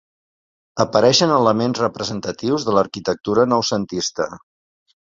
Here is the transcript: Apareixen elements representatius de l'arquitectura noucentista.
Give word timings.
Apareixen 0.83 1.33
elements 1.35 1.83
representatius 1.85 2.67
de 2.71 2.77
l'arquitectura 2.79 3.49
noucentista. 3.53 4.33